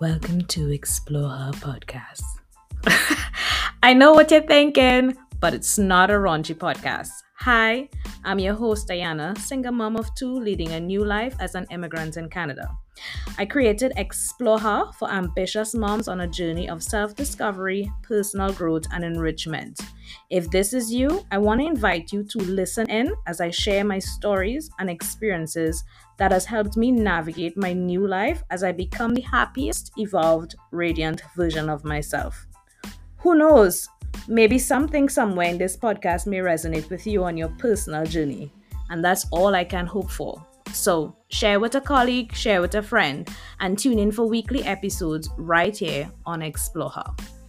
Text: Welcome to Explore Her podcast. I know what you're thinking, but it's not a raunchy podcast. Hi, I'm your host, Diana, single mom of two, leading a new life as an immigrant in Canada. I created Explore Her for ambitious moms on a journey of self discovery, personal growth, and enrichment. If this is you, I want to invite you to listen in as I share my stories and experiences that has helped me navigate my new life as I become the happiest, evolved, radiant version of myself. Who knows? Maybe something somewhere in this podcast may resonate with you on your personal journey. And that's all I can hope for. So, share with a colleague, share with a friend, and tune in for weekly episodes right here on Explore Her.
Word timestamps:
Welcome 0.00 0.40
to 0.46 0.70
Explore 0.70 1.28
Her 1.28 1.50
podcast. 1.52 2.22
I 3.82 3.92
know 3.92 4.12
what 4.14 4.30
you're 4.30 4.40
thinking, 4.40 5.14
but 5.40 5.54
it's 5.54 5.78
not 5.78 6.10
a 6.10 6.14
raunchy 6.14 6.54
podcast. 6.54 7.10
Hi, 7.40 7.88
I'm 8.24 8.38
your 8.38 8.52
host, 8.52 8.86
Diana, 8.86 9.34
single 9.38 9.72
mom 9.72 9.96
of 9.96 10.14
two, 10.14 10.38
leading 10.38 10.72
a 10.72 10.80
new 10.80 11.02
life 11.02 11.34
as 11.40 11.54
an 11.54 11.66
immigrant 11.70 12.18
in 12.18 12.28
Canada. 12.28 12.68
I 13.38 13.46
created 13.46 13.94
Explore 13.96 14.58
Her 14.58 14.92
for 14.98 15.10
ambitious 15.10 15.74
moms 15.74 16.06
on 16.08 16.20
a 16.20 16.28
journey 16.28 16.68
of 16.68 16.82
self 16.82 17.14
discovery, 17.16 17.90
personal 18.02 18.52
growth, 18.52 18.84
and 18.92 19.02
enrichment. 19.02 19.80
If 20.28 20.50
this 20.50 20.74
is 20.74 20.92
you, 20.92 21.24
I 21.30 21.38
want 21.38 21.62
to 21.62 21.66
invite 21.66 22.12
you 22.12 22.24
to 22.24 22.38
listen 22.40 22.90
in 22.90 23.10
as 23.26 23.40
I 23.40 23.50
share 23.50 23.84
my 23.84 23.98
stories 23.98 24.70
and 24.78 24.90
experiences 24.90 25.82
that 26.18 26.32
has 26.32 26.44
helped 26.44 26.76
me 26.76 26.90
navigate 26.90 27.56
my 27.56 27.72
new 27.72 28.06
life 28.06 28.42
as 28.50 28.62
I 28.62 28.72
become 28.72 29.14
the 29.14 29.22
happiest, 29.22 29.92
evolved, 29.96 30.54
radiant 30.70 31.22
version 31.34 31.70
of 31.70 31.84
myself. 31.84 32.46
Who 33.20 33.34
knows? 33.34 33.88
Maybe 34.30 34.60
something 34.60 35.08
somewhere 35.08 35.48
in 35.48 35.58
this 35.58 35.76
podcast 35.76 36.28
may 36.28 36.36
resonate 36.36 36.88
with 36.88 37.04
you 37.04 37.24
on 37.24 37.36
your 37.36 37.48
personal 37.58 38.06
journey. 38.06 38.52
And 38.88 39.04
that's 39.04 39.26
all 39.32 39.56
I 39.56 39.64
can 39.64 39.86
hope 39.86 40.08
for. 40.08 40.46
So, 40.72 41.16
share 41.30 41.58
with 41.58 41.74
a 41.74 41.80
colleague, 41.80 42.32
share 42.32 42.60
with 42.60 42.76
a 42.76 42.82
friend, 42.82 43.28
and 43.58 43.76
tune 43.76 43.98
in 43.98 44.12
for 44.12 44.28
weekly 44.28 44.62
episodes 44.62 45.28
right 45.36 45.76
here 45.76 46.08
on 46.26 46.42
Explore 46.42 46.90
Her. 46.90 47.39